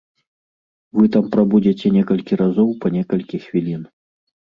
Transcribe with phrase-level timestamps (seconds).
[0.99, 3.85] Вы там прабудзеце некалькі разоў па некалькі хвілін.